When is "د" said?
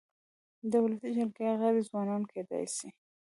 0.71-0.73